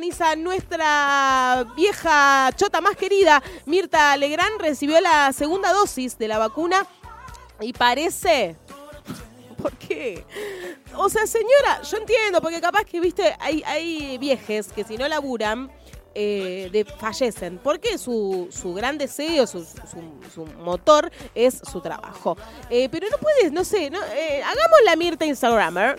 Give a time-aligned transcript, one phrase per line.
[0.00, 6.86] Nuestra vieja chota más querida, Mirta Legrand, recibió la segunda dosis de la vacuna
[7.60, 8.56] y parece...
[9.62, 10.22] ¿Por qué?
[10.96, 15.08] O sea, señora, yo entiendo, porque capaz que, viste, hay, hay viejes que si no
[15.08, 15.72] laburan,
[16.14, 22.36] eh, de, fallecen, porque su, su gran deseo, su, su- su motor es su trabajo.
[22.68, 25.98] Eh, pero no puedes, no sé, no, eh, hagamos la Mirta Instagrammer.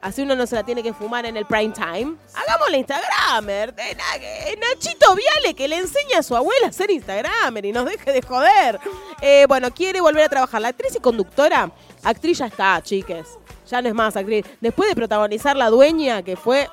[0.00, 2.16] Así uno no se la tiene que fumar en el prime time.
[2.34, 3.74] Hagamos la Instagramer.
[3.78, 8.12] eh, Nachito Viale que le enseña a su abuela a ser Instagramer y nos deje
[8.12, 8.78] de joder.
[9.20, 10.60] Eh, bueno, quiere volver a trabajar.
[10.60, 11.70] La actriz y conductora,
[12.04, 13.26] actriz ya está, chiques.
[13.68, 14.46] Ya no es más actriz.
[14.60, 16.70] Después de protagonizar La Dueña, que fue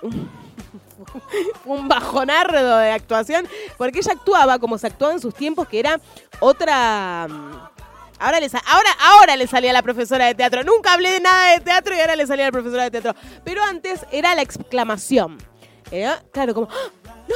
[1.66, 3.47] un bajonardo de actuación,
[3.77, 5.99] porque ella actuaba como se actuaba en sus tiempos, que era
[6.39, 7.27] otra...
[8.19, 10.63] Ahora le, ahora, ahora le salía la profesora de teatro.
[10.63, 13.13] Nunca hablé de nada de teatro y ahora le salía la profesora de teatro.
[13.43, 15.38] Pero antes era la exclamación.
[15.91, 16.67] Era, claro, como...
[16.71, 16.89] ¡Ah!
[17.27, 17.35] ¡No!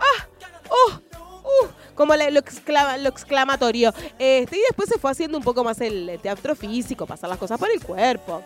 [0.00, 0.26] ¡Ah!
[0.70, 0.92] ¡Oh!
[1.44, 1.66] ¡Uh!
[1.94, 3.92] Como la- lo, exclama- lo exclamatorio.
[4.18, 7.58] Este, y después se fue haciendo un poco más el teatro físico, pasar las cosas
[7.58, 8.42] por el cuerpo.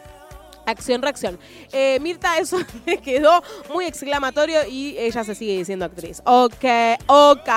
[0.66, 1.38] Acción, reacción.
[1.72, 2.58] Eh, Mirta, eso
[3.04, 6.22] quedó muy exclamatorio y ella se sigue diciendo actriz.
[6.24, 6.64] Ok,
[7.06, 7.48] ok.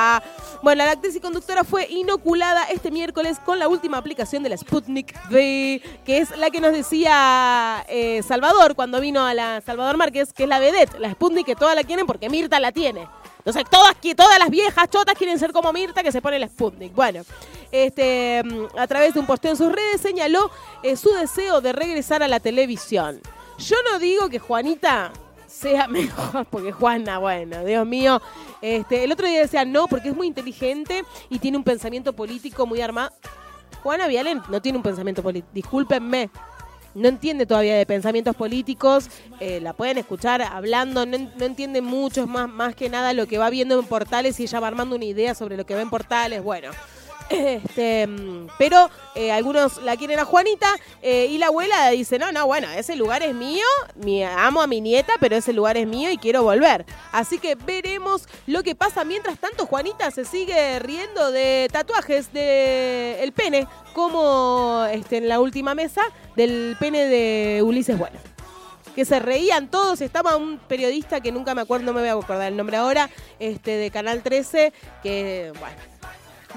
[0.64, 4.58] Bueno, la actriz y conductora fue inoculada este miércoles con la última aplicación de la
[4.58, 9.98] Sputnik V, que es la que nos decía eh, Salvador cuando vino a la Salvador
[9.98, 13.08] Márquez, que es la vedette, la Sputnik que todas la quieren porque Mirta la tiene.
[13.46, 16.96] Entonces, todas, todas las viejas chotas quieren ser como Mirta, que se pone la Sputnik.
[16.96, 17.22] Bueno,
[17.72, 20.50] este, mm, a través de un posteo en sus redes señaló
[20.82, 23.22] eh, su deseo de regresar a la televisión.
[23.60, 25.14] Yo no digo que Juanita
[25.48, 28.20] sea mejor, porque Juana, bueno, Dios mío.
[28.64, 32.66] Este, el otro día decía no, porque es muy inteligente y tiene un pensamiento político
[32.66, 33.12] muy armado.
[33.84, 36.32] Juana Vialen no tiene un pensamiento político, discúlpenme.
[36.96, 41.82] No entiende todavía de pensamientos políticos, eh, la pueden escuchar hablando, no, en- no entiende
[41.82, 44.68] mucho, es más, más que nada lo que va viendo en portales y ella va
[44.68, 46.72] armando una idea sobre lo que ve en portales, bueno.
[47.28, 50.70] Este, mm, pero eh, algunos la quieren a Juanita
[51.02, 53.64] eh, y la abuela dice, no, no, bueno, ese lugar es mío,
[53.96, 56.86] mi, amo a mi nieta, pero ese lugar es mío y quiero volver.
[57.12, 59.04] Así que veremos lo que pasa.
[59.06, 65.40] Mientras tanto, Juanita se sigue riendo de tatuajes de el pene, como este, en la
[65.40, 66.04] última mesa
[66.36, 68.18] del pene de Ulises Bueno
[68.96, 70.02] que se reían todos.
[70.02, 73.10] Estaba un periodista que nunca me acuerdo, no me voy a acordar el nombre ahora,
[73.40, 75.76] este de Canal 13, que, bueno.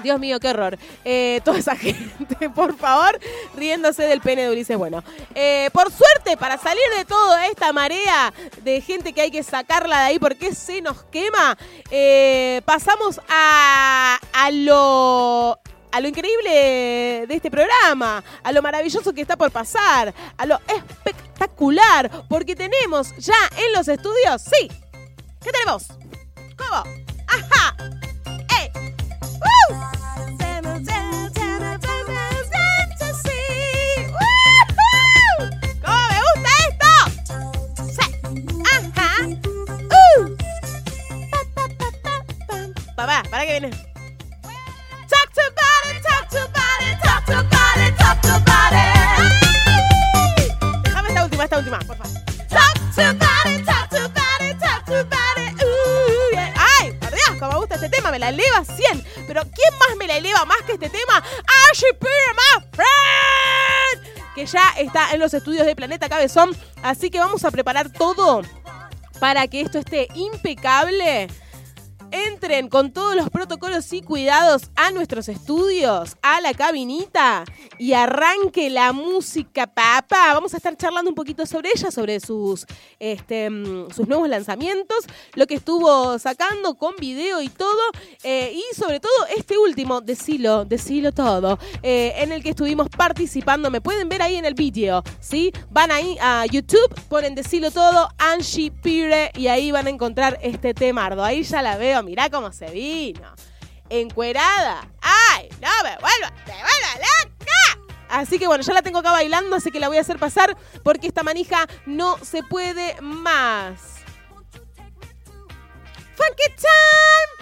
[0.01, 0.77] Dios mío, qué horror.
[1.03, 3.19] Eh, toda esa gente, por favor,
[3.57, 4.77] riéndose del pene de Ulises.
[4.77, 5.03] Bueno,
[5.35, 9.99] eh, por suerte, para salir de toda esta marea de gente que hay que sacarla
[9.99, 11.57] de ahí porque se nos quema,
[11.91, 15.59] eh, pasamos a, a lo
[15.91, 20.59] a lo increíble de este programa, a lo maravilloso que está por pasar, a lo
[20.67, 24.69] espectacular, porque tenemos ya en los estudios, sí,
[25.41, 25.87] ¿qué tenemos?
[26.57, 26.83] ¿Cómo?
[27.27, 27.75] ¡Ajá!
[28.59, 28.71] ¡Eh!
[29.39, 29.73] ¡Uh!
[29.73, 29.99] ¡Woohoo!
[35.81, 36.59] ¿Cómo me gusta
[50.83, 52.13] Déjame esta última, esta última, por favor.
[52.49, 55.63] Talk to body, talk to body, talk to body.
[55.63, 56.53] Ooh, yeah.
[56.79, 56.91] ¡Ay!
[56.93, 59.05] Por Dios, como me gusta este tema, me la eleva 100.
[59.27, 61.23] Pero ¿quién más me la eleva más que este tema?
[61.71, 64.33] Ashley my friend.
[64.35, 66.55] Que ya está en los estudios de Planeta Cabezón.
[66.81, 68.41] Así que vamos a preparar todo
[69.19, 71.27] para que esto esté impecable.
[72.11, 77.43] Entren con todos los protocolos y cuidados a nuestros estudios, a la cabinita
[77.77, 80.33] y arranque la música, papá.
[80.33, 82.65] Vamos a estar charlando un poquito sobre ella, sobre sus,
[82.99, 85.05] este, mm, sus nuevos lanzamientos,
[85.35, 87.81] lo que estuvo sacando con video y todo,
[88.23, 93.69] eh, y sobre todo este último, decilo, decilo todo, eh, en el que estuvimos participando.
[93.69, 95.51] Me pueden ver ahí en el vídeo, ¿sí?
[95.69, 100.73] Van ahí a YouTube, ponen decilo todo, Angie Pire, y ahí van a encontrar este
[100.73, 101.23] temardo.
[101.23, 103.33] Ahí ya la veo, mirá cómo se vino.
[103.89, 104.87] Encuerada.
[105.01, 105.49] ¡Ay!
[105.61, 106.31] ¡No me vuelva!
[106.45, 107.95] ¡Me vuelva loca!
[108.09, 110.57] Así que bueno, ya la tengo acá bailando, así que la voy a hacer pasar
[110.83, 113.97] porque esta manija no se puede más.
[116.15, 117.39] Funky time.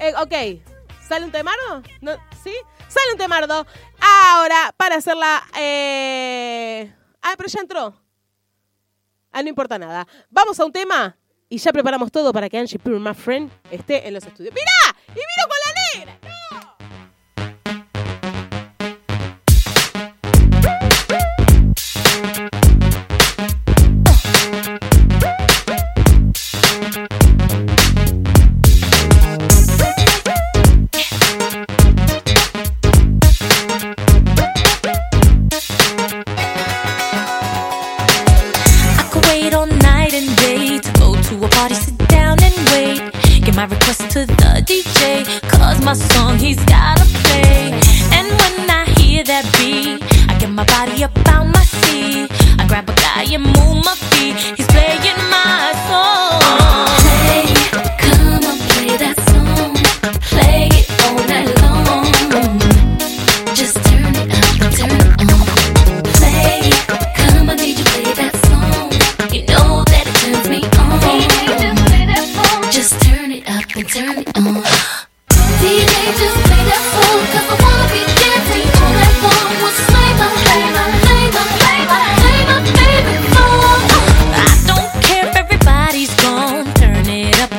[0.00, 0.62] Eh, ok,
[1.06, 1.82] ¿sale un temardo?
[2.42, 2.54] ¿Sí?
[2.88, 3.66] Sale un temardo.
[4.00, 5.46] Ahora, para hacerla...
[5.56, 6.94] Eh...
[7.20, 8.00] Ah, pero ya entró.
[9.32, 10.06] Ah, no importa nada.
[10.30, 11.16] Vamos a un tema
[11.48, 14.54] y ya preparamos todo para que Angie Pure, my friend, esté en los estudios.
[14.54, 14.98] ¡Mirá!
[15.08, 15.67] ¡Y miro con la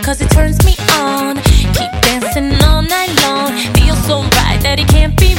[0.09, 1.35] cause it turns me on.
[1.77, 3.51] Keep dancing all night long.
[3.75, 5.38] Feels so right that it can't be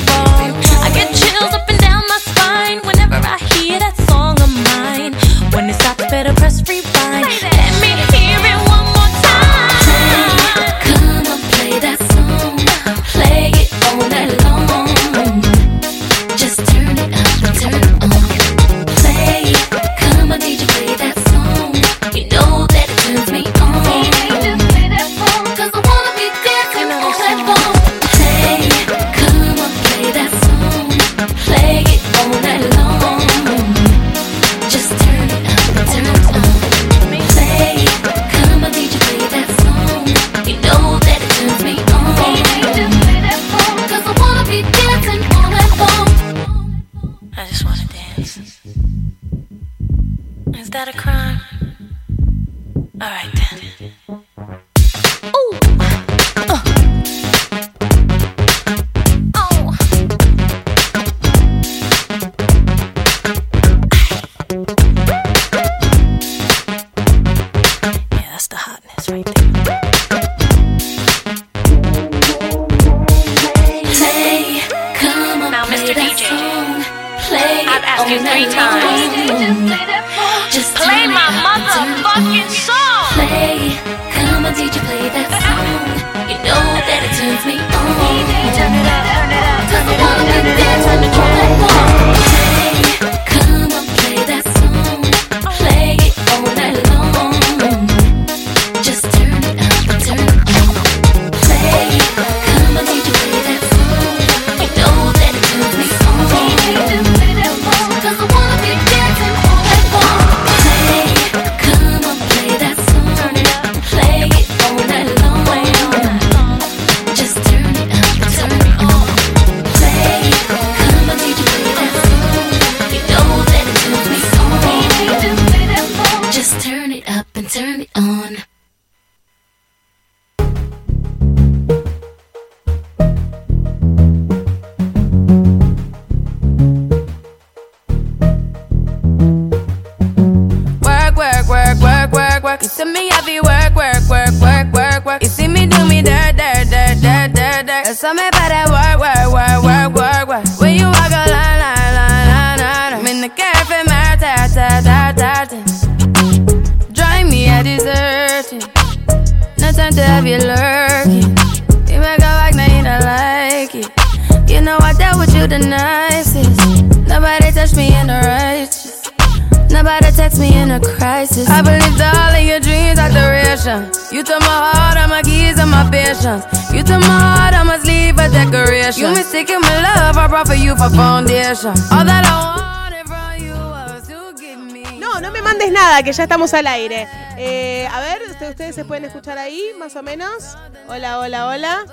[174.60, 176.44] heart, all my keys, and my patience.
[176.72, 179.02] You took my heart, I must leave a decoration.
[179.02, 181.74] You mistaken my love, I brought for you for foundation.
[181.90, 184.98] All that I wanted from you give me.
[184.98, 187.08] No, no me mandes nada, que ya estamos al aire.
[187.36, 190.56] Eh, a ver, ustedes se pueden escuchar ahí, más o menos.
[190.88, 191.84] Hola, hola, hola.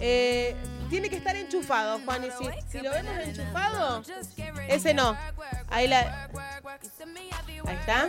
[0.00, 0.56] Eh,
[0.90, 2.24] tiene que estar enchufado, Juan.
[2.24, 4.02] Y si, si, lo vemos enchufado,
[4.68, 5.16] ese no.
[5.70, 6.28] Ahí la.
[7.66, 8.08] Ahí está.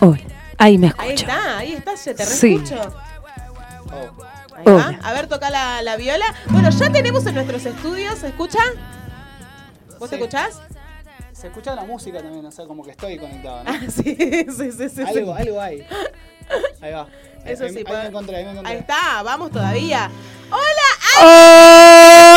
[0.00, 0.43] Hola.
[0.58, 1.06] Ahí me escucho.
[1.06, 2.82] Ahí está, ahí está, se te reescucho.
[2.82, 2.88] Sí.
[3.92, 4.24] Oh.
[4.66, 4.80] Oh.
[5.02, 6.24] A ver, toca la, la, viola.
[6.46, 8.60] Bueno, ya tenemos en nuestros estudios, ¿se escucha?
[9.98, 10.60] ¿Vos te escuchás?
[11.32, 13.70] Se escucha la música también, o sea, como que estoy conectado, ¿no?
[13.70, 15.02] Ah, sí, sí, sí, sí.
[15.02, 15.86] Algo, algo hay.
[16.80, 17.06] Ahí va.
[17.44, 20.10] Eso sí, ahí, me encontré, ahí está, vamos todavía.
[20.50, 20.88] ¡Hola!
[21.20, 22.34] ¡Hola!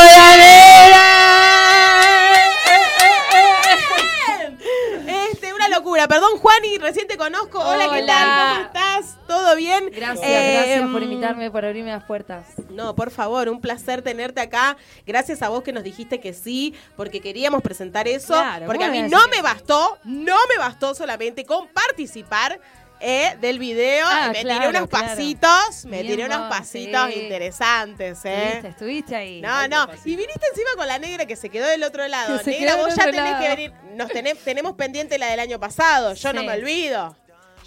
[5.88, 6.08] locura.
[6.08, 7.60] Perdón, Juani, recién te conozco.
[7.60, 8.56] Hola, ¿qué tal?
[8.56, 9.17] ¿Cómo estás?
[9.25, 9.89] ¿Todo bien?
[9.94, 12.46] Gracias, eh, gracias por mm, invitarme, por abrirme las puertas.
[12.70, 14.75] No, por favor, un placer tenerte acá.
[15.06, 18.36] Gracias a vos que nos dijiste que sí, porque queríamos presentar eso.
[18.65, 22.60] Porque a mí no me bastó, no me bastó solamente con participar
[23.00, 24.06] eh, del video.
[24.10, 25.08] Ah, me claro, tiré unos claro.
[25.08, 27.20] pasitos, me Bien tiré unos pasitos sí.
[27.22, 28.44] interesantes, ¿eh?
[28.48, 29.42] Estuviste, estuviste ahí.
[29.42, 29.88] No, no.
[30.06, 32.39] Y viniste encima con la negra que se quedó del otro lado.
[32.44, 33.39] Que Negra, vos ya tenés lado.
[33.42, 33.74] que venir.
[33.96, 36.13] Nos tenemos, tenemos pendiente la del año pasado.
[36.13, 36.48] Yo no Sí.
[36.48, 37.16] me olvido.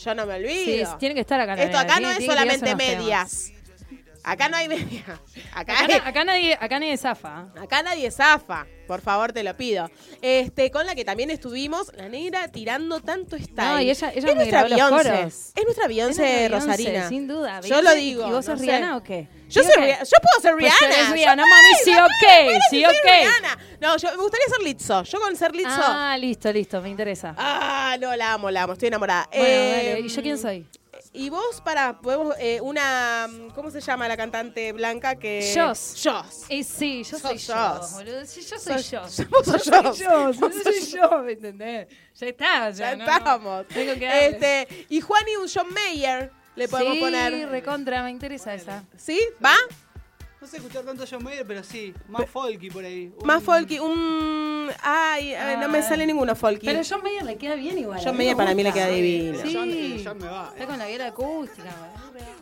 [0.03, 0.97] Yo no me Sí, olvido.
[0.99, 1.55] tiene que estar acá.
[1.63, 3.53] Esto acá no es solamente temas.
[4.23, 5.05] Acá no hay medias.
[5.55, 7.47] Acá, Acá, na- acá nadie, acá nadie zafa.
[7.61, 8.67] acá nadie zafa.
[8.87, 9.89] Por favor, te lo pido.
[10.21, 13.55] Este, con la que también estuvimos, la negra tirando tanto style.
[13.57, 15.23] No, y ella- ella es me nuestra Beyoncé.
[15.25, 17.09] Es nuestra Beyoncé Es nuestra Rosarina.
[17.09, 17.61] Sin duda.
[17.61, 18.27] Yo lo digo.
[18.29, 18.67] ¿Y vos sos no sé.
[18.67, 19.29] Rihanna o qué?
[19.49, 19.85] Yo ¿Sí soy?
[19.85, 20.05] Rihanna.
[20.05, 21.09] Yo puedo ser Pues Rihanna.
[21.09, 22.93] Yo- Rihanna, mami, sí, ok, sí, ok.
[23.05, 23.59] Rihanna.
[23.81, 25.03] No, yo me gustaría ser Lizzo.
[25.05, 25.71] Yo con ser Lizzo.
[25.73, 27.35] Ah, listo, listo, me interesa.
[27.39, 29.29] Ah, no, la amo, la amo, estoy enamorada.
[29.33, 30.67] Bueno, Eh, dale, ¿y yo quién soy?
[31.13, 35.53] Y vos, para, podemos, eh, una, ¿cómo se llama la cantante blanca que...?
[35.57, 36.01] Joss.
[36.05, 36.45] Joss.
[36.49, 37.95] Y sí, yo soy Joss.
[37.95, 38.25] boludo.
[38.25, 39.09] Sí, yo soy Sos- yo.
[39.09, 39.99] soy Joss.
[39.99, 41.89] yo, soy yo, ¿me entendés?
[42.15, 43.13] Ya está, ya, Ya no, no.
[43.17, 43.67] estamos.
[43.69, 47.49] Tengo que este, y Juan y un John Mayer le podemos sí, poner.
[47.49, 48.85] recontra, me interesa esa.
[48.97, 49.21] ¿Sí?
[49.45, 49.55] ¿Va?
[50.41, 53.13] No sé escuchar tanto John Mayer, pero sí, más folky por ahí.
[53.19, 53.79] Un- Más folky.
[53.79, 54.71] Un...
[54.83, 55.85] Ay, ay, no me Ay.
[55.85, 56.65] sale ninguno folky.
[56.65, 58.01] Pero John Mayer le queda bien igual.
[58.03, 59.39] John mí Mayer para mí le queda divino.
[59.53, 59.69] John,
[60.19, 60.51] me va.
[60.55, 61.69] Está con la guerra acústica.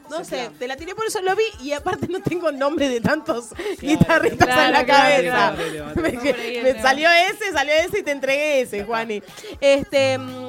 [0.08, 3.00] No sé, te la tiré por eso lo vi y aparte no tengo nombre de
[3.00, 5.02] tantos Claro, guitarristas claro, en la claro,
[5.32, 5.54] cabeza.
[5.72, 5.94] claro.
[6.62, 9.22] Me, me salió ese, salió ese y te entregué ese, Juani.
[9.60, 10.47] Este, mm,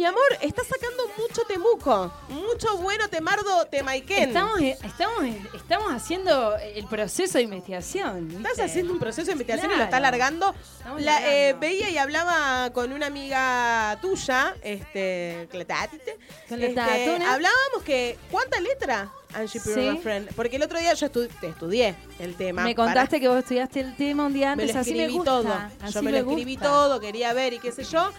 [0.00, 4.28] mi amor, estás sacando mucho temuco, mucho bueno temardo temaiken.
[4.30, 8.28] Estamos, estamos, estamos haciendo el proceso de investigación.
[8.28, 8.48] ¿viste?
[8.48, 9.84] Estás haciendo un proceso de investigación y lo Claro.
[9.84, 10.54] está alargando.
[10.78, 11.60] Estamos La, eh, largando.
[11.60, 20.00] veía y hablaba con una amiga tuya, este, Este, hablábamos que, ¿cuánta letra, Angie Sí.
[20.02, 20.34] Friend?
[20.34, 22.64] Porque el otro día yo estu- te estudié el tema.
[22.64, 25.00] Me para- contaste que vos estudiaste el tema un día me antes, lo así me
[25.00, 25.30] escribí gusta.
[25.30, 25.52] todo.
[25.82, 28.10] así Yo me lo escribí todo, quería ver y qué sé yo.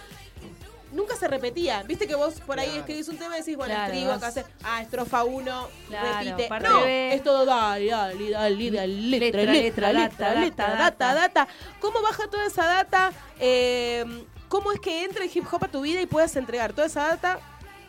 [0.91, 1.83] Nunca se repetía.
[1.83, 2.79] Viste que vos por ahí Claro.
[2.81, 6.49] escribís un tema y decís, bueno, Claro, escribo, acá hace, ah, estrofa 1, Claro, repite.
[6.59, 7.13] No, B.
[7.13, 11.13] es todo dale, dale, dale, dale, letra, Letra, letra, letra, letra, data, letra, data, data,
[11.13, 11.21] data.
[11.45, 11.47] data.
[11.79, 13.11] ¿Cómo baja toda esa data?
[13.39, 14.05] Eh,
[14.49, 17.07] ¿Cómo es que entra el hip hop a tu vida y puedas entregar toda esa
[17.07, 17.39] data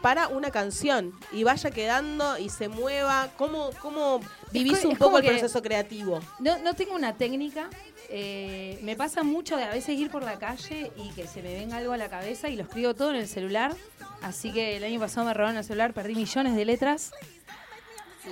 [0.02, 3.28] para una canción y vaya quedando y se mueva?
[3.38, 6.20] ¿Cómo, cómo vivís un es poco el proceso creativo?
[6.40, 7.70] No, no tengo una técnica.
[8.10, 11.54] eh, me pasa mucho de a veces ir por la calle y que se me
[11.54, 13.74] venga algo a la cabeza y lo escribo todo en el celular.
[14.20, 17.12] Así que el año pasado me robaron el celular, perdí millones de letras.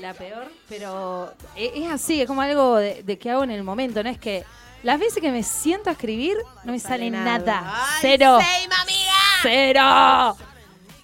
[0.01, 3.65] La peor, pero e- es así, es como algo de, de que hago en el
[3.65, 4.03] momento.
[4.05, 4.45] No es que
[4.85, 7.63] las veces que me siento a escribir no me sale, nada.
[7.65, 8.39] Ay, Cero.
[8.41, 9.13] same, amiga.
[9.43, 10.50] Cero.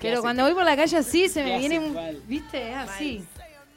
[0.01, 1.97] Pero cuando voy por la calle así se me viene un.
[2.27, 2.71] ¿Viste?
[2.71, 3.25] Es así.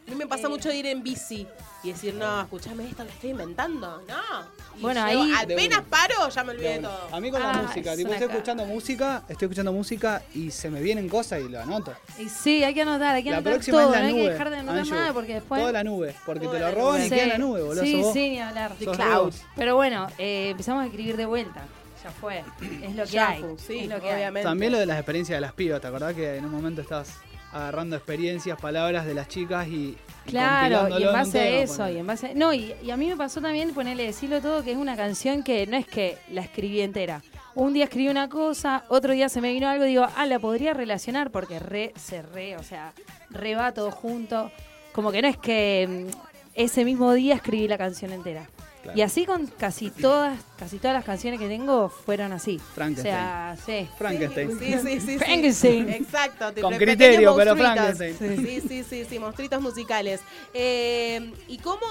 [0.07, 1.45] A mí me pasa mucho de ir en bici
[1.83, 4.01] y decir, no, escúchame esto, lo estoy inventando.
[4.07, 4.59] No.
[4.75, 7.09] Y Bueno, ahí- De Apenas paro, ya me olvidé de todo.
[7.11, 10.71] A mí con la Ah, música, tipo, estoy escuchando música, estoy escuchando música y se
[10.71, 11.93] me vienen cosas y lo anoto.
[12.17, 13.93] Y sí, hay que anotar, hay que La anotar próxima todo.
[13.93, 14.23] es la no hay nube.
[14.23, 14.95] que dejar de anotar Anju.
[14.95, 15.61] nada porque después.
[15.61, 17.05] Toda la nube, porque Toda te lo roban nube.
[17.05, 17.83] y Sí, queda en la nube, boludo.
[17.83, 18.71] Sí, sí, ni hablar.
[18.83, 19.33] Sos cloud.
[19.55, 21.61] Pero bueno, eh, empezamos a escribir de vuelta.
[22.09, 22.43] Ya fue.
[22.81, 23.41] Es lo que Ya hay.
[23.41, 24.15] fue, sí, es lo que hay.
[24.15, 24.47] obviamente.
[24.47, 27.19] También lo de las experiencias de las pibas, ¿te acordás que en un momento estabas
[27.51, 29.97] agarrando experiencias, palabras de las chicas y,
[30.27, 33.15] Claro, y en base a eso, y en base No, y, y a mí me
[33.17, 36.81] pasó también ponerle decirlo todo que es una canción que no es que la escribí
[36.81, 37.23] entera.
[37.55, 40.37] Un día escribí una cosa, otro día se me vino algo y digo, ah, la
[40.39, 42.93] podría relacionar porque re, se re, o sea,
[43.31, 44.51] re va todo junto.
[44.93, 46.17] Como que no es que mm,
[46.53, 48.47] ese mismo día escribí la canción entera.
[48.81, 48.97] Claro.
[48.97, 52.57] Y así con casi todas, casi todas las canciones que tengo fueron así.
[52.57, 53.13] O Frankenstein.
[53.13, 53.89] sea, sí.
[53.97, 54.57] Frankenstein.
[54.57, 54.99] Sí, sí, sí.
[55.01, 55.17] sí.
[55.17, 55.89] Frankenstein.
[55.89, 56.45] Exacto.
[56.61, 57.55] Con pequeños criterio, pero.
[57.55, 58.17] Frankenstein.
[58.17, 60.21] Sí, sí, sí, sí, monstruitos musicales.
[60.53, 61.85] Eh, ¿Y cómo,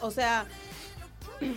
[0.00, 0.46] o sea,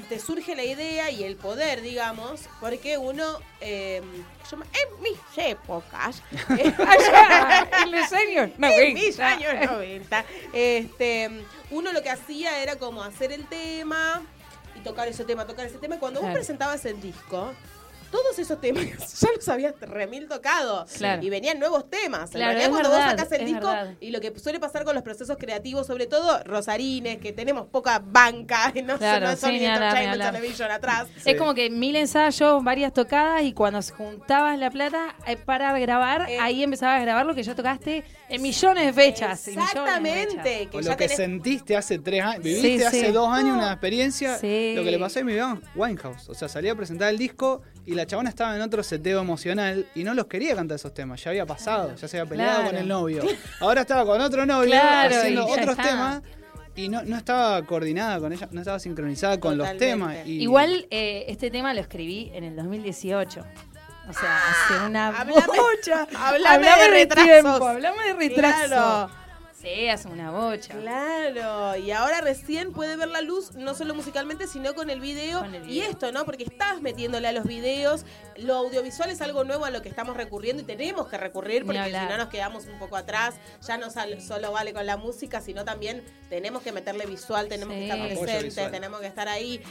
[0.09, 4.01] te surge la idea y el poder, digamos, porque uno, eh,
[4.49, 11.29] yo en mis épocas, En los años en mis años 90, este,
[11.71, 14.21] uno lo que hacía era como hacer el tema
[14.85, 15.95] tocar ese tema, tocar ese tema.
[15.95, 17.53] Y cuando vos presentabas el disco,
[18.15, 18.83] todos esos temas
[19.21, 20.85] ya los habías remil tocado.
[20.97, 21.21] Claro.
[21.23, 22.29] Y venían nuevos temas.
[22.31, 23.93] En Claro, realidad, es cuando verdad, vos sacás el disco, verdad.
[23.99, 27.99] y lo que suele pasar con los procesos creativos, sobre todo Rosarines, que tenemos poca
[28.03, 30.31] banca, no, Claro, no son sí, ni.
[30.31, 31.07] Television atrás.
[31.25, 35.77] Es como que mil ensayos, varias tocadas y cuando se juntabas la plata eh, para
[35.79, 36.39] grabar, Eh.
[36.39, 39.47] ahí empezabas a grabar lo que ya tocaste en millones de fechas.
[39.47, 39.61] en de.
[39.61, 40.69] Exactamente.
[40.71, 43.11] Que O ya lo que sentiste hace tres años, Sí, viviste hace sí.
[43.11, 44.37] dos años una experiencia.
[44.37, 44.73] Sí.
[44.75, 45.33] Lo que le pasó a mi
[45.75, 46.29] Winehouse.
[46.29, 49.85] O sea, salía a presentar el disco y la chabona estaba en otro seteo emocional
[49.95, 51.23] y no los quería cantar esos temas.
[51.23, 52.69] Ya había pasado, ya se había peleado Claro.
[52.71, 53.23] con el novio.
[53.59, 55.83] Ahora estaba con otro novio Claro, haciendo otros está.
[55.83, 56.21] temas
[56.75, 60.17] y no, no estaba coordinada con ella, no estaba sincronizada con los temas.
[60.25, 63.45] Y Igual eh, este tema lo escribí en el 2018.
[64.07, 66.07] O sea, hace una Hablame- bocha.
[66.15, 67.25] hablame de retrasos.
[67.25, 68.67] tiempo, hablame de retraso.
[68.67, 69.09] Claro.
[69.65, 70.75] Sí, hace una bocha.
[70.79, 75.39] Claro, y ahora recién puede ver la luz, no solo musicalmente, sino con el video.
[75.39, 76.23] Con el Y esto, ¿no?
[76.23, 78.05] Porque estás metiéndole a los videos.
[78.37, 81.83] Lo audiovisual es algo nuevo a lo que estamos recurriendo y tenemos que recurrir porque
[81.83, 83.35] si no nos quedamos un poco atrás.
[83.65, 87.79] Ya no solo vale con la música, sino también tenemos que meterle visual, tenemos Sí.
[87.79, 89.61] que estar presentes, tenemos que estar ahí.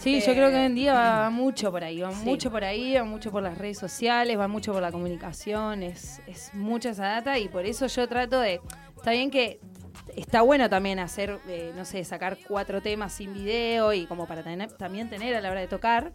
[0.00, 2.24] Sí, este, yo creo que hoy en día va mucho por ahí, va Sí.
[2.24, 6.20] mucho por ahí, va mucho por las redes sociales, va mucho por la comunicación, es,
[6.26, 8.60] es mucha esa data y por eso yo trato de,
[9.02, 9.58] está bien que
[10.14, 14.44] está bueno también hacer, eh, no sé, sacar cuatro temas sin video y como para
[14.44, 16.12] tener, también tener a la hora de tocar,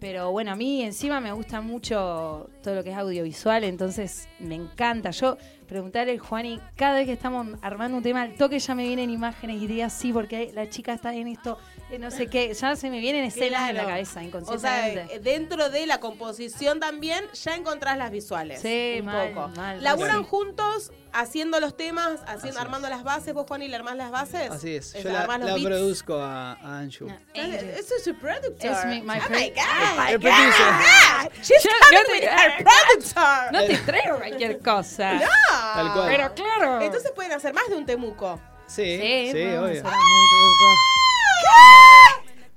[0.00, 4.56] pero bueno, a mí encima me gusta mucho todo lo que es audiovisual, entonces me
[4.56, 5.12] encanta.
[5.12, 9.10] Yo preguntarle Juani, cada vez que estamos armando un tema, al toque ya me vienen
[9.10, 11.58] imágenes y diría sí, porque la chica está en esto,
[11.90, 15.14] eh, no sé qué, ya se me vienen escenas en la cabeza, O sea, inconscientemente.
[15.14, 18.60] eh, dentro de la composición también ya encontrás las visuales.
[18.60, 19.48] Sí, un mal, poco.
[19.56, 20.26] mal, ¿Laburan sí.
[20.30, 23.32] juntos haciendo los temas, haciendo, armando las bases?
[23.34, 24.50] ¿Vos, Juan, y le armás las bases?
[24.50, 24.94] Así es.
[24.94, 26.56] Es- Yo la, la produzco a, a.
[26.60, 27.08] No, Angel.
[27.34, 28.70] Eso es su productor.
[28.70, 30.20] Es mi- my oh my God.
[30.20, 33.52] God, She's Yo- coming yo te- with her productor.
[33.52, 35.14] No te traigo cualquier cosa.
[35.14, 35.26] No.
[35.74, 36.08] Tal cual.
[36.08, 36.80] Pero claro.
[36.80, 38.40] Entonces pueden hacer más de un temuco.
[38.66, 39.82] Sí, sí, sí, obvio.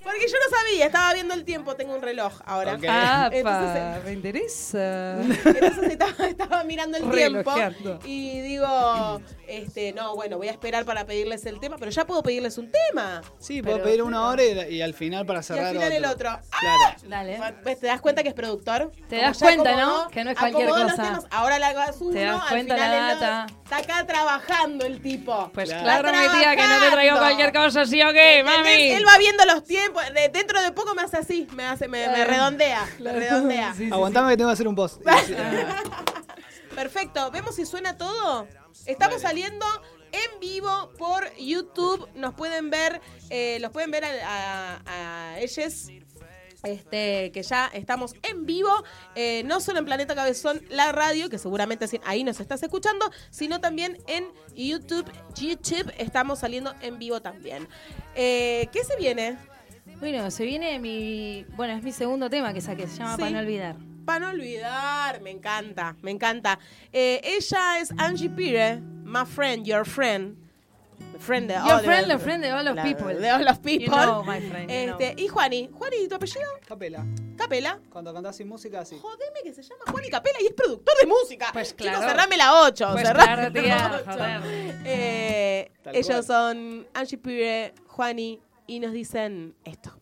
[0.03, 2.79] Porque yo no sabía, estaba viendo el tiempo, tengo un reloj ahora.
[2.81, 5.21] Entonces, me interesa.
[5.21, 7.51] Entonces estaba, estaba mirando el tiempo
[8.05, 12.21] y digo, este, no, bueno, voy a esperar para pedirles el tema, pero ya puedo
[12.23, 13.21] pedirles un tema.
[13.39, 15.91] Sí, Pero- puedo pedir una hora y, y al final para Y cerrar al final
[15.91, 16.29] el otro.
[16.59, 16.95] Claro.
[17.07, 17.39] Dale.
[17.63, 17.79] ¿Ves?
[17.79, 18.91] ¿Te das cuenta que es productor?
[19.09, 20.07] Te das ya cuenta, ¿no?
[20.09, 20.95] Que no es cualquier los cosa.
[21.03, 23.45] temas, ahora le hagas uno, Te das al cuenta final la el data.
[23.63, 25.51] Está acá trabajando el tipo.
[25.53, 26.11] Pues Claro.
[26.11, 28.69] mi tía, que no te traigo cualquier cosa, ¿sí o qué, mami?
[28.91, 30.03] Él va viendo los tiempos.
[30.13, 33.73] de- dentro de poco me hace así, me hace, me, me redondea, me redondea.
[33.73, 35.01] Sí, sí, Aguantame que tengo que hacer un post.
[36.75, 38.47] Perfecto, vemos si suena todo.
[38.85, 39.65] Estamos saliendo
[40.11, 42.07] en vivo por YouTube.
[42.15, 45.87] Nos pueden ver, eh, los pueden ver a, a- a ellos.
[46.61, 48.69] Este, que ya estamos en vivo,
[49.15, 53.61] eh, no solo en Planeta Cabezón, la radio, que seguramente ahí nos estás escuchando, sino
[53.61, 55.09] también en YouTube.
[55.35, 57.65] YouTube estamos saliendo en vivo también.
[58.13, 59.37] Eh, ¿Qué se viene?
[60.01, 61.45] Bueno, se viene mi.
[61.55, 63.21] Bueno, es mi segundo tema que saqué, se llama Sí.
[63.21, 63.77] Para no olvidar.
[64.09, 66.57] Para no olvidar, me encanta, me encanta.
[66.91, 70.35] Eh, ella es Angie Pire, my friend, your friend.
[71.19, 73.13] Friend de Your friend, the- the friend de all of people.
[73.13, 73.85] De all of people.
[73.85, 76.47] You know, my friend, you Este, Y Juani, Juani, ¿tu apellido?
[76.67, 77.05] Capela.
[77.37, 77.79] Capela.
[77.91, 78.97] Cuando cantás sin música, sí.
[78.99, 81.49] Jodeme que se llama Juani Capela y es productor de música.
[81.53, 82.09] Pues Chicos, claro.
[82.09, 82.89] cerrame la 8.
[82.93, 84.11] Pues cerrame claro, la tía, ocho.
[84.11, 84.41] joder.
[84.85, 86.23] Eh, Tal ellos cual.
[86.23, 89.95] son Angie Pire, Juani y nos dicen esto.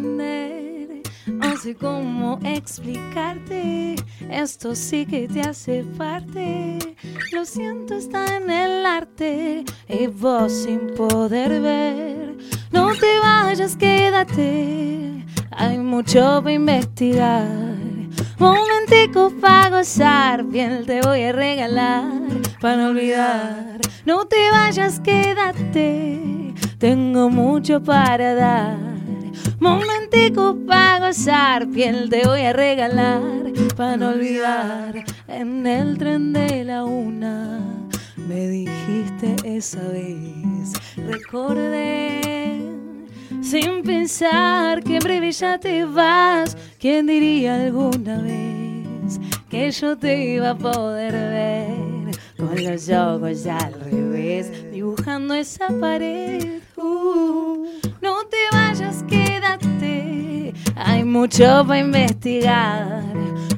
[0.00, 3.96] No sé cómo explicarte,
[4.30, 6.78] esto sí que te hace parte,
[7.32, 9.64] lo siento está en el arte.
[9.88, 12.36] Y vos sin poder ver,
[12.70, 17.48] no te vayas, quédate, hay mucho para investigar.
[18.38, 22.04] Momentico para gozar, bien te voy a regalar
[22.60, 23.80] para no olvidar.
[24.04, 28.95] No te vayas, quédate, tengo mucho para dar.
[29.58, 33.22] Momentico para gozar, piel te voy a regalar
[33.76, 35.04] para no olvidar.
[35.28, 37.60] En el tren de la una
[38.16, 42.60] me dijiste esa vez, recordé
[43.40, 46.56] sin pensar que en breve ya te vas.
[46.78, 51.95] ¿Quién diría alguna vez que yo te iba a poder ver
[52.36, 56.60] con los ojos al revés, dibujando esa pared?
[56.76, 57.66] Uh,
[58.02, 63.02] no te vayas, quédate, hay mucho para investigar.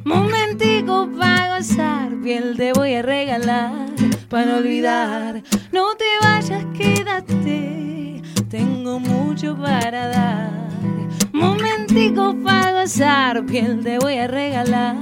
[0.05, 3.91] Momentico para gozar, piel te voy a regalar
[4.29, 5.43] para no olvidar.
[5.73, 10.69] No te vayas, quédate, tengo mucho para dar.
[11.33, 14.97] Momentico para gozar, piel te voy a regalar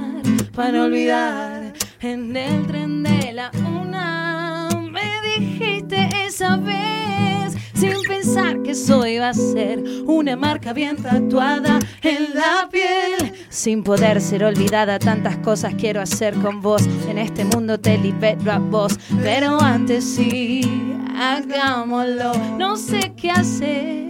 [0.53, 1.73] para olvidar.
[1.99, 9.29] En el tren de la una me dijiste esa vez, sin pensar que eso iba
[9.29, 13.33] a ser una marca bien tatuada en la piel.
[13.49, 16.85] Sin poder ser olvidada, tantas cosas quiero hacer con vos.
[17.09, 20.61] En este mundo te libero a vos, pero antes sí
[21.19, 22.33] hagámoslo.
[22.59, 24.06] No sé qué hacer.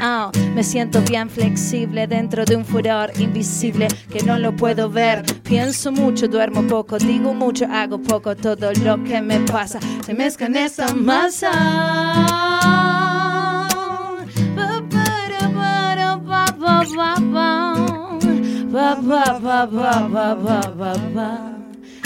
[0.00, 5.22] Ah, me siento bien flexible dentro de un furor invisible que no lo puedo ver.
[5.42, 8.34] Pienso mucho, duermo poco, digo mucho, hago poco.
[8.36, 11.50] Todo lo que me pasa se mezcla en esta masa.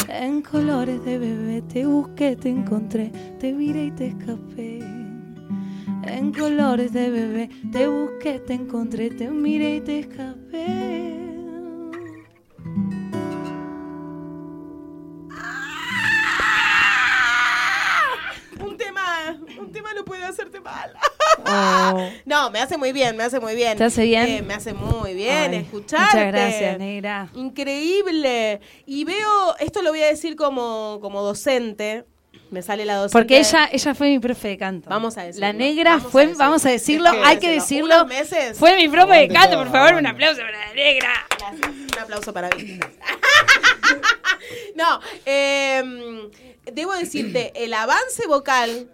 [0.08, 5.05] En colores de bebé te busqué, te encontré, te miré y te escapé.
[6.08, 11.12] En colores de bebé te busqué, te encontré, te miré y te escapé.
[18.60, 20.92] Un tema, un tema no puede hacerte mal.
[21.44, 22.10] Oh.
[22.24, 23.76] No, me hace muy bien, me hace muy bien.
[23.76, 24.26] ¿Te hace bien?
[24.28, 26.16] Eh, me hace muy bien Ay, escucharte.
[26.16, 27.28] Muchas gracias, negra.
[27.34, 28.60] Increíble.
[28.84, 32.04] Y veo, esto lo voy a decir como, como docente.
[32.50, 33.12] Me sale la docente.
[33.18, 34.88] Porque ella, ella fue mi profe de canto.
[34.88, 35.46] Vamos a decirlo.
[35.48, 36.38] La negra Vamos a fue, decirlo.
[36.44, 37.94] vamos a decirlo, Es que hay que decirlo.
[37.96, 41.08] unos meses- Fue mi profe de canto, todo, por favor, un aplauso para la negra.
[41.38, 41.60] Gracias.
[41.92, 42.78] Un aplauso para mí.
[44.76, 45.82] no, eh,
[46.72, 48.88] debo decirte, el avance vocal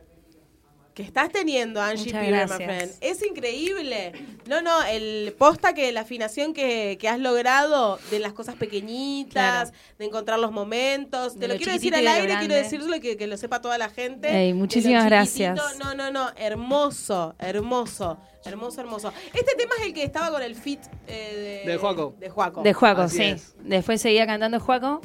[0.94, 4.12] que estás teniendo, Angie my friend, es increíble.
[4.46, 9.70] No, no, el posta que la afinación que, que has logrado de las cosas pequeñitas,
[9.70, 9.70] Claro.
[9.98, 11.34] de encontrar los momentos.
[11.34, 13.78] De Te lo lo quiero decir al aire, quiero decirlo que, que lo sepa toda
[13.78, 14.28] la gente.
[14.28, 15.58] Ey, De lo muchísimas gracias.
[15.78, 19.12] No, no, no, hermoso, hermoso, hermoso, hermoso.
[19.32, 22.14] Este tema es el que estaba con el fit eh, de, De Juaco.
[22.18, 22.62] De Juaco.
[22.62, 23.22] De Juaco, Así sí.
[23.24, 23.54] es.
[23.60, 25.00] Después seguía cantando Juaco.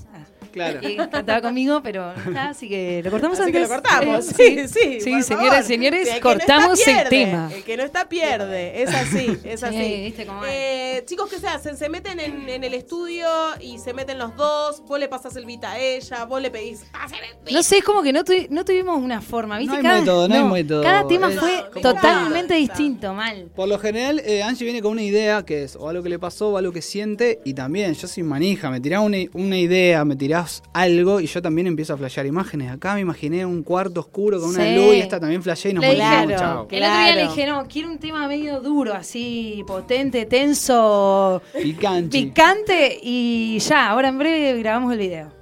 [0.58, 0.90] Claro.
[0.90, 3.70] Y cantaba conmigo, pero no está, así que lo cortamos Así que antes.
[3.70, 4.26] lo cortamos.
[4.40, 5.02] Eh, Sí, sí.
[5.02, 5.64] Sí, por señoras favor.
[5.64, 7.52] y señores, Sí, el que no está, cortamos el tema.
[7.54, 8.82] El que no está pierde.
[8.84, 10.02] Es así, es Sí, así.
[10.04, 10.52] viste cómo es.
[10.54, 11.78] Eh, chicos, ¿qué se hacen?
[11.78, 13.28] Se meten en, en el estudio
[13.60, 14.82] y se meten los dos.
[14.86, 16.86] Vos le pasas el beat a ella, vos le pedís.
[16.92, 17.52] "Pásame el beat".
[17.56, 19.72] No sé, es como que no, tuvi- no tuvimos una forma, ¿viste?
[19.74, 20.84] No hay cada, método, no hay método.
[20.84, 21.96] Cada tema Es fue complicado.
[21.96, 23.50] totalmente distinto, mal.
[23.56, 26.20] Por lo general, eh, Angie viene con una idea que es o algo que le
[26.20, 27.40] pasó o algo que siente.
[27.46, 31.42] Y también, yo soy manija, me tirás una, una idea, me tirás algo y yo
[31.42, 32.72] también empiezo a flashear imágenes.
[32.72, 34.76] Acá me imaginé un cuarto oscuro con una Sí.
[34.76, 36.30] luz y esta también flasheé y nos Claro.
[36.38, 36.68] chao.
[36.72, 42.18] El otro día le dije, no, quiero un tema medio duro, así, potente, tenso, Picante.
[42.18, 45.34] picante y ya, ahora en breve grabamos el video.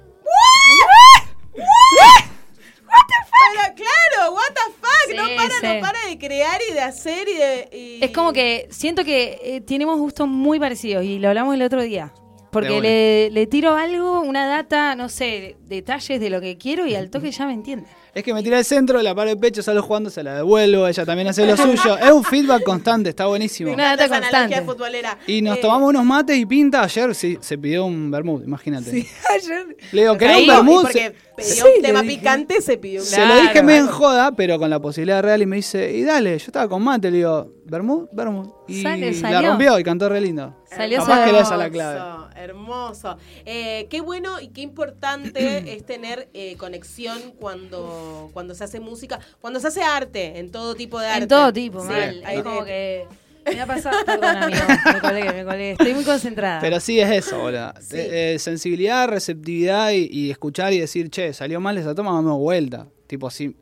[3.48, 4.86] Pero claro, what the fuck.
[5.08, 5.66] Sí, no para, sí.
[5.76, 7.68] no para de crear y de hacer y de.
[7.72, 11.62] y- Es como que siento que eh, tenemos gustos muy parecidos y lo hablamos el
[11.62, 12.12] otro día.
[12.60, 16.94] Porque le, le tiro algo, una data, no sé, detalles de lo que quiero y
[16.94, 17.86] al toque ya me entiende.
[18.16, 20.88] Es que me tira el centro, la paro de pecho, salgo jugando, se la devuelvo,
[20.88, 21.98] ella también hace lo suyo.
[21.98, 23.68] es un feedback constante, está buenísimo.
[23.68, 24.62] Me Una data constante.
[24.62, 25.18] futbolera.
[25.26, 26.82] Y nos Eh, tomamos unos mates y pinta.
[26.82, 28.90] Ayer sí, se pidió un vermut, imagínate.
[29.34, 29.76] Ayer.
[29.92, 30.82] Le digo, ¿querés un vermut?
[30.84, 32.16] Porque pidió Sí, un tema dije.
[32.16, 35.42] picante, se pidió un Se lo dije medio en joda, pero con la posibilidad real
[35.42, 38.08] y me dice, y dale, yo estaba con mate, le digo, ¿vermut?
[38.12, 38.48] Vermut.
[38.66, 40.56] Y Sale, la rompió y cantó re lindo.
[40.74, 41.98] Salió Capaz que esa- la clave.
[41.98, 43.16] Hermoso, hermoso.
[43.44, 49.18] Eh, qué bueno y qué importante es tener eh, conexión cuando, cuando se hace música,
[49.40, 51.22] cuando se hace arte, en todo tipo de arte.
[51.22, 52.22] En todo tipo, Sí, mal.
[52.24, 53.06] hay como que.
[53.46, 53.96] Me ha pasado.
[54.04, 54.62] Perdón, amigo.
[54.92, 55.70] Me colgué, me colgué.
[55.72, 56.60] Estoy muy concentrada.
[56.60, 57.48] Pero sí es eso.
[57.80, 57.96] Sí.
[57.96, 62.32] Eh, eh, sensibilidad, receptividad y, y escuchar y decir, che, salió mal esa toma, dame
[62.32, 62.88] vuelta.
[63.06, 63.54] Tipo así.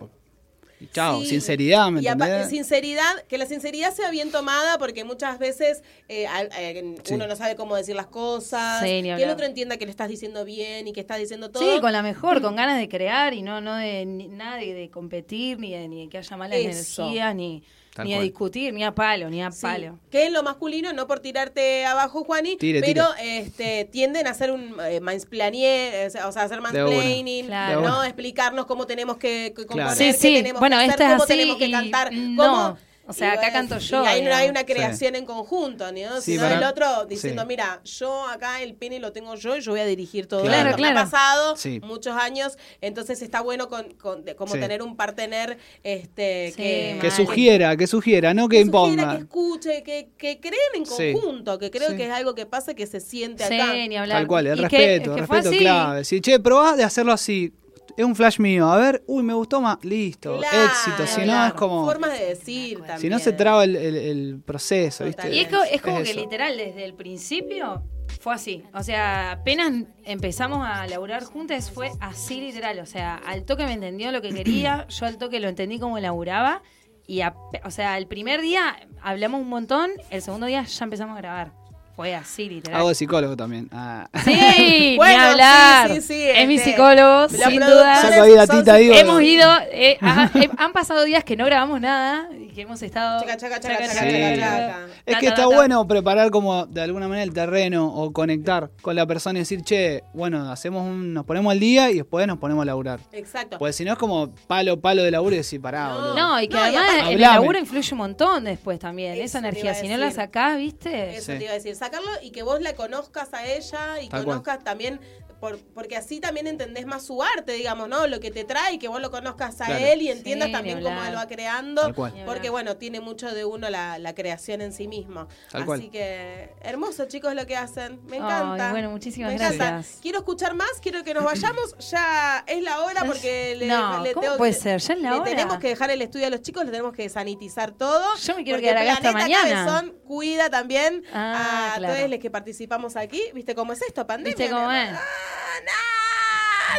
[0.80, 1.26] Y chao, Sí.
[1.28, 2.48] sinceridad, ¿me y entendés?
[2.48, 6.26] sinceridad, que la sinceridad sea bien tomada, porque muchas veces eh,
[6.58, 7.14] eh, Sí.
[7.14, 9.90] uno no sabe cómo decir las cosas, Sí, ni que el otro entienda que le
[9.90, 11.62] estás diciendo bien y que estás diciendo todo.
[11.62, 14.74] Sí, con la mejor, con ganas de crear y no, no de ni- nada de,
[14.74, 17.02] de competir, ni de, ni de que haya malas Eso.
[17.02, 17.62] energías, ni,
[17.94, 18.24] Tal ni cual.
[18.24, 19.98] discutir, ni a palo, ni a Sí, palo.
[20.10, 24.50] que es lo masculino, no por tirarte abajo, Juani, Tire, pero este tienden a hacer
[24.50, 27.82] un eh, mansplaining, o sea, o sea, hacer mansplaining, Claro.
[27.82, 28.02] ¿no?
[28.04, 29.96] Explicarnos cómo tenemos que, que componer, Claro.
[29.96, 30.34] Sí, qué sí.
[30.34, 32.76] tenemos Bueno, que hacer, esta es cómo así tenemos que y cantar, no.
[33.06, 34.50] O sea, y, acá canto y yo, ahí no hay digamos.
[34.50, 36.20] una creación en conjunto, ¿no?
[36.22, 37.48] Sí, Sino para- el otro diciendo, sí.
[37.48, 40.70] mira, yo acá el pene lo tengo yo y yo voy a dirigir todo Claro,
[40.70, 40.80] esto.
[40.82, 41.00] Me claro.
[41.00, 41.80] ha pasado Sí.
[41.84, 44.60] muchos años, entonces está bueno con, con- de- como Sí.
[44.60, 46.62] tener un partener este, Sí,
[47.00, 47.10] que...
[47.14, 49.16] Sugiera, que sugiera, no que, que sugiera, imponga.
[49.16, 51.12] que escuche, que, que creen en Sí.
[51.12, 51.96] conjunto, que creo Sí.
[51.96, 53.72] que es algo que pasa que se siente Sí, acá.
[53.74, 54.18] ni hablar.
[54.20, 56.04] Tal cual, el Y respeto, el respeto clave.
[56.04, 57.52] Si, che, probá de hacerlo así.
[57.96, 58.66] Es un flash mío.
[58.70, 59.78] A ver, uy, me gustó más.
[59.84, 61.06] Listo, Claro, éxito.
[61.06, 61.84] Si no, es como.
[61.84, 62.98] Formas de decir también.
[62.98, 65.32] Si no se traba el, el- el proceso, ¿viste?
[65.34, 67.82] Y es, co- es como que literal, desde el principio
[68.20, 68.64] fue así.
[68.74, 69.72] O sea, apenas
[70.04, 72.78] empezamos a laburar juntas, fue así literal.
[72.80, 75.98] O sea, al toque me entendió lo que quería, yo al toque lo entendí cómo
[75.98, 76.62] laburaba.
[77.06, 81.16] Y, a- o sea, el primer día hablamos un montón, el segundo día ya empezamos
[81.16, 81.52] a grabar.
[81.96, 82.80] Fue así, literal.
[82.80, 83.68] Hago de psicólogo también.
[83.72, 84.08] Ah.
[84.24, 85.88] Sí, Bueno, ni hablar.
[85.90, 87.96] sí, sí, sí, es mi este, psicólogo, la sin duda.
[88.02, 88.94] Saco ahí la son tita, digo.
[88.94, 92.82] Hemos ido, eh, ha- eh, han pasado días que no grabamos nada y que hemos
[92.82, 93.20] estado.
[93.20, 94.76] Chaca, chaca, chaca, chaca, chaca, chaca, chaca.
[95.06, 99.06] Es que está bueno preparar como de alguna manera el terreno o conectar con la
[99.06, 102.62] persona y decir, che, bueno, hacemos un, nos ponemos al día y después nos ponemos
[102.62, 102.98] a laburar.
[103.12, 103.58] Exacto.
[103.58, 105.94] Pues si no es como palo, palo de laburo y decir, pará, No.
[105.94, 106.14] boludo.
[106.16, 109.12] No, y que No, y además el laburo influye un montón después también.
[109.14, 111.16] Eso esa energía, si no la sacás, ¿viste?
[111.16, 114.24] Eso te iba a decir, sacarlo y que vos la conozcas a ella y Tal
[114.24, 114.24] cual.
[114.42, 115.00] conozcas también,
[115.44, 118.06] por- porque así también entendés más su arte, digamos, ¿no?
[118.06, 119.84] Lo que te trae que vos lo conozcas a Claro.
[119.84, 121.82] él y entiendas Sí, también cómo él va creando.
[121.82, 122.14] Tal cual.
[122.14, 125.28] Ni Porque bueno, tiene mucho de uno la, la creación en sí mismo.
[125.50, 125.90] Tal Así cual.
[125.90, 128.00] que hermoso, chicos, lo que hacen.
[128.06, 128.70] Me Ay, encanta.
[128.70, 129.70] bueno, muchísimas Me encanta.
[129.72, 129.98] gracias.
[130.00, 131.74] Quiero escuchar más, quiero que nos vayamos.
[131.90, 134.80] Ya es la hora porque le, No, le ¿cómo tengo puede que- ser?
[134.80, 135.24] ¿Ya es la le hora?
[135.24, 138.04] tenemos que dejar el estudio a los chicos, le tenemos que sanitizar todo.
[138.16, 139.64] Yo me quiero quedar acá hasta mañana.
[139.66, 141.94] Cabezón cuida también Ah, a claro.
[141.94, 143.22] todos los que participamos aquí.
[143.34, 144.06] ¿Viste cómo es esto?
[144.06, 144.36] Pandemia.
[144.36, 144.90] ¿Viste cómo es?
[144.92, 145.00] Ah.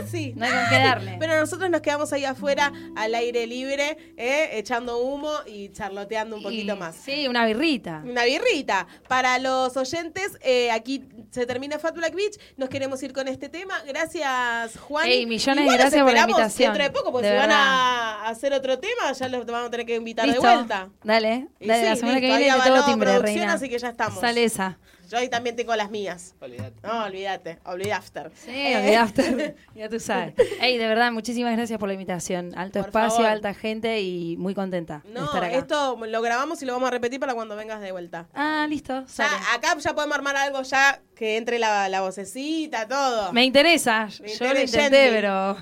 [0.12, 0.34] Sí.
[0.36, 1.16] No hay con qué darle.
[1.20, 6.44] Pero nosotros nos quedamos ahí afuera, al aire libre, eh, echando humo y charloteando un
[6.44, 6.96] poquito Y- más.
[6.96, 8.02] Sí, una birrita.
[8.06, 8.88] Una birrita.
[9.08, 12.38] Para los oyentes, eh, aquí se termina Fat Black Beach.
[12.58, 13.82] Nos queremos ir con este tema.
[13.88, 15.08] Gracias, Juan.
[15.08, 16.74] Ey, millones Igual de gracias por la invitación.
[16.74, 19.72] Dentro de poco, porque De si van a hacer otro tema, ya los vamos a
[19.72, 20.42] tener que invitar Listo.
[20.42, 20.90] de vuelta.
[21.04, 23.54] Dale, dale, sí, la semana que viene te avaló timbre, reina.
[23.54, 24.20] así que ya estamos.
[24.20, 24.78] Sale esa.
[25.10, 26.36] Yo ahí también tengo las mías.
[26.40, 26.76] Olvidate.
[26.84, 28.32] No, olvídate, olvidafter.
[28.36, 30.34] Sí, Eh, ya tú sabes.
[30.62, 32.58] Ey, de verdad, muchísimas gracias por la invitación.
[32.58, 33.32] Alto Por espacio, favor.
[33.32, 35.58] alta gente y muy contenta de No, estar acá.
[35.58, 38.28] esto lo grabamos y lo vamos a repetir para cuando vengas de vuelta.
[38.34, 39.02] Ah, listo.
[39.02, 39.36] Ya, sale.
[39.54, 43.32] acá ya podemos armar algo ya que entre la, la vocecita, todo.
[43.34, 44.08] Me interesa.
[44.22, 45.58] Me Yo lo intenté, pero.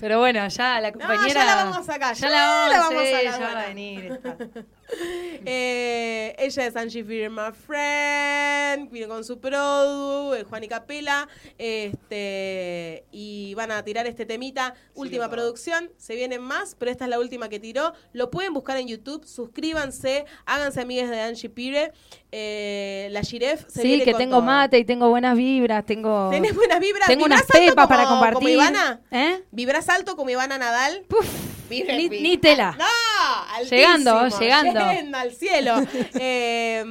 [0.00, 1.34] Pero bueno, ya la compañera.
[1.34, 3.54] ya la vamos a sacar, Ya, ya la vamos, la vamos a sí, sacar, ya
[3.54, 4.20] va a venir.
[5.50, 11.28] Eh, ella es Angie Fear My Friend, viene con su produ, el Juan y Capela,
[11.58, 17.10] este, y van a tirar este temita, última producción, se vienen más, pero esta es
[17.10, 21.92] la última que tiró, lo pueden buscar en YouTube, suscríbanse, háganse amigas de Angie Pire,
[22.32, 24.42] eh, la Giref se Sí, viene que con tengo todo.
[24.46, 25.86] mate y tengo buenas vibras.
[25.86, 26.28] Tengo.
[26.30, 27.06] ¿Tenés buenas vibras?
[27.06, 28.34] Tengo ¿Vibrás unas pepas para compartir.
[28.38, 29.00] como Ivana?
[29.10, 29.44] ¿Eh?
[29.50, 31.04] ¿Vibrás alto como Ivana Nadal?
[31.08, 31.26] Puf,
[31.68, 32.76] ni, ni tela.
[32.78, 32.84] No,
[33.54, 35.16] altísimo, Llegando, llegando.
[35.18, 35.74] al cielo.
[36.20, 36.84] Eh,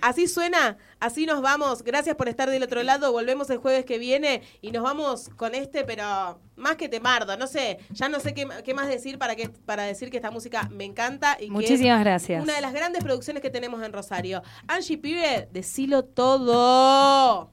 [0.00, 1.82] así suena, así nos vamos.
[1.82, 3.12] Gracias por estar del otro lado.
[3.12, 7.36] Volvemos el jueves que viene y nos vamos con este, pero más que temardo.
[7.36, 10.30] No sé, ya no sé qué, qué más decir para, que, para decir que esta
[10.30, 11.36] música me encanta.
[11.38, 12.42] Y que Muchísimas es gracias.
[12.42, 14.42] Una de las grandes producciones que tenemos en Rosario.
[14.66, 17.50] Angie Pire, decilo todo.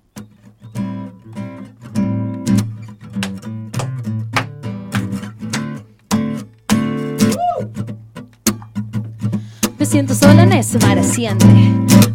[9.97, 11.43] Siento sola en ese mar asciende.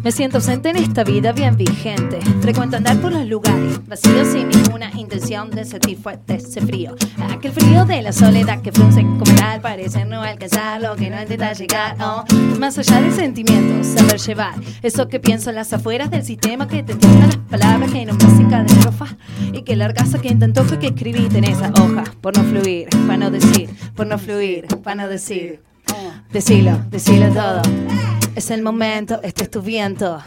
[0.03, 2.17] Me siento ausente en esta vida bien vigente.
[2.39, 6.95] Frecuento andar por los lugares vacíos sin ninguna intención de sentir fuerte ese frío.
[7.29, 11.21] Aquel frío de la soledad que frunce como tal parece no alcanzar lo que no
[11.21, 11.97] intenta llegar.
[11.99, 12.23] Oh,
[12.57, 16.83] más allá del sentimiento, saber llevar eso que pienso en las afueras del sistema que
[16.83, 19.07] te entiendan las palabras que no me hacen cada estrofa
[19.51, 23.29] y que largazo que intentó que escribiste en esa hoja por no fluir, para no
[23.29, 25.72] decir, por no fluir, para no decir.
[26.31, 27.61] Decilo, decilo todo.
[28.35, 30.19] Es el momento, este es tu viento.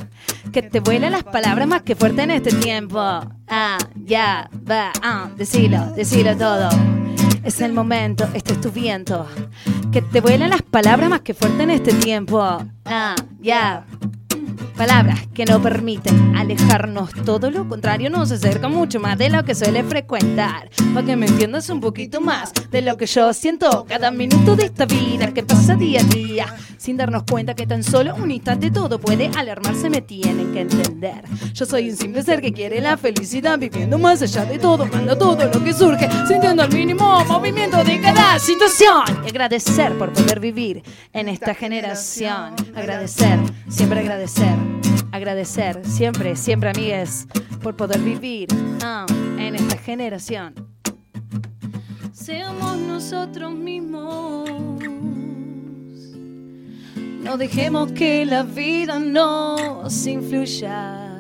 [0.52, 3.00] Que te vuelan las palabras más que fuerte en este tiempo.
[3.00, 6.68] Ah, ya, va, ah, decilo, decilo todo.
[7.42, 9.26] Es el momento, este es tu viento.
[9.92, 12.40] Que te vuelan las palabras más que fuerte en este tiempo.
[12.84, 13.84] Ah, ya.
[14.76, 19.54] Palabras que no permiten alejarnos, todo lo contrario nos acerca mucho más de lo que
[19.54, 20.68] suele frecuentar.
[20.92, 24.66] Para que me entiendas un poquito más de lo que yo siento cada minuto de
[24.66, 26.54] esta vida que pasa día a día.
[26.76, 31.24] Sin darnos cuenta que tan solo un instante todo puede alarmarse, me tienen que entender.
[31.54, 35.16] Yo soy un simple ser que quiere la felicidad, viviendo más allá de todo, mando
[35.16, 39.04] todo lo que surge, sintiendo el mínimo movimiento de cada situación.
[39.24, 42.54] Y agradecer por poder vivir en esta generación.
[42.74, 44.65] Agradecer, siempre agradecer.
[45.16, 47.26] Agradecer, siempre, siempre, amigues,
[47.62, 48.48] por poder vivir
[48.82, 49.06] ah,
[49.38, 50.52] en esta generación.
[52.12, 54.46] Seamos nosotros mismos.
[57.22, 61.16] No dejemos que la vida nos influya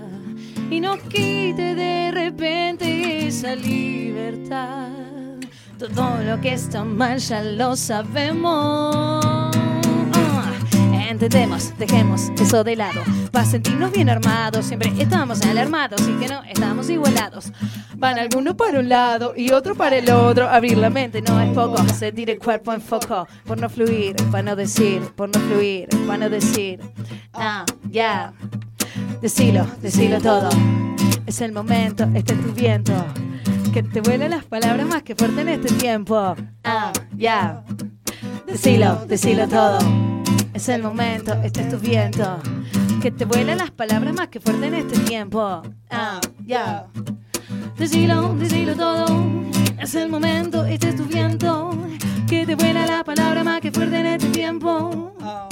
[0.70, 4.90] y nos quite de repente esa libertad.
[5.78, 9.56] Todo lo que está mal ya lo sabemos.
[11.08, 13.00] Entendemos, dejemos eso de lado.
[13.30, 17.52] Para sentirnos bien armados, siempre estamos alarmados y que no estamos igualados.
[17.96, 20.48] Van algunos para un lado y otro para el otro.
[20.48, 23.28] Abrir la mente no es poco, sentir el cuerpo en foco.
[23.44, 26.80] Por no fluir, para no decir, por no fluir, para no decir.
[27.32, 28.32] Ah, ya.
[29.22, 30.48] Decilo, decilo todo.
[31.24, 32.92] Es el momento, este es tu viento.
[33.72, 36.34] Que te vuelan las palabras más que fuerte en este tiempo.
[36.64, 37.62] Ah, ya.
[38.46, 39.78] Decilo, decilo todo.
[40.56, 42.40] Es el momento, este es tu viento.
[43.02, 45.60] Que te vuelan las palabras más que fuerte en este tiempo.
[45.90, 46.86] Ah, ya.
[47.76, 49.04] Decilo, decilo todo.
[49.78, 51.76] Es el momento, este es tu viento.
[52.26, 55.12] Que te vuela la palabra más que fuerte en este tiempo.
[55.20, 55.48] Oh.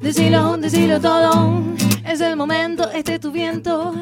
[0.00, 1.62] Decilo, decilo todo.
[2.06, 3.94] Es el momento, este es tu viento.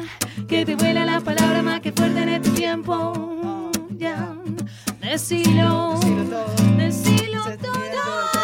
[0.47, 3.69] Que te vuela la palabra más que fuerte en este tiempo.
[3.97, 4.33] Ya.
[5.01, 6.77] Decilo, Decilo todo.
[6.77, 8.40] decilo todo.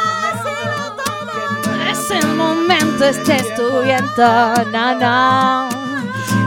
[2.10, 3.64] Viento, Es el momento, este es tu.
[4.72, 5.70] No, no.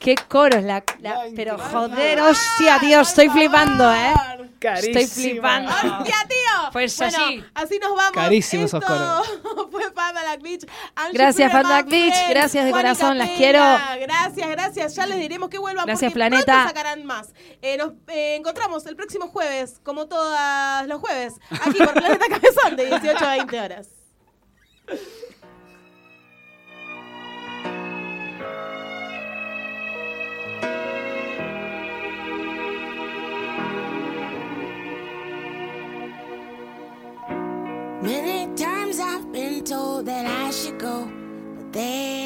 [0.07, 0.63] ¡Qué coros!
[0.63, 4.13] La, la- pero joder, hostia, tío, estoy flipando, ¿eh?
[4.61, 5.69] Estoy flipando.
[5.69, 6.71] ¡Hostia, tío!
[6.71, 7.43] Pues Bueno, así.
[7.53, 8.13] así nos vamos.
[8.13, 9.83] Carísimos esos Esto fue
[10.41, 10.65] Beach.
[11.11, 12.15] Gracias, Black Beach.
[12.29, 13.59] Gracias de Juanica corazón, las quiero.
[13.99, 14.95] Gracias, gracias.
[14.95, 16.63] Ya les diremos que vuelvan Gracias, porque Planeta.
[16.67, 17.33] sacarán más.
[17.61, 20.33] Eh, nos eh, encontramos el próximo jueves, como todos
[20.87, 23.87] los jueves, aquí por Planeta Cabezón, de 18 a 20 horas.
[38.07, 41.11] Many times I've been told that I should go,
[41.57, 42.17] but they